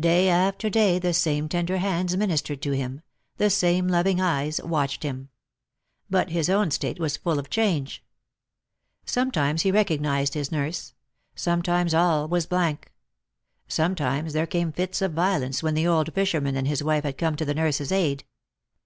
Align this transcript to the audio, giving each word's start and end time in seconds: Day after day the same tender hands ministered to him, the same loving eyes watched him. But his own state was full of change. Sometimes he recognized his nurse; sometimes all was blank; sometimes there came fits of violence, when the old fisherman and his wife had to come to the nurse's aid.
Day 0.00 0.30
after 0.30 0.70
day 0.70 0.98
the 0.98 1.12
same 1.12 1.46
tender 1.46 1.76
hands 1.76 2.16
ministered 2.16 2.62
to 2.62 2.70
him, 2.70 3.02
the 3.36 3.50
same 3.50 3.86
loving 3.86 4.18
eyes 4.18 4.62
watched 4.62 5.02
him. 5.02 5.28
But 6.08 6.30
his 6.30 6.48
own 6.48 6.70
state 6.70 6.98
was 6.98 7.18
full 7.18 7.38
of 7.38 7.50
change. 7.50 8.02
Sometimes 9.04 9.60
he 9.64 9.70
recognized 9.70 10.32
his 10.32 10.50
nurse; 10.50 10.94
sometimes 11.34 11.92
all 11.92 12.26
was 12.26 12.46
blank; 12.46 12.90
sometimes 13.66 14.32
there 14.32 14.46
came 14.46 14.72
fits 14.72 15.02
of 15.02 15.12
violence, 15.12 15.62
when 15.62 15.74
the 15.74 15.86
old 15.86 16.14
fisherman 16.14 16.56
and 16.56 16.66
his 16.66 16.82
wife 16.82 17.04
had 17.04 17.18
to 17.18 17.24
come 17.26 17.36
to 17.36 17.44
the 17.44 17.52
nurse's 17.54 17.92
aid. 17.92 18.24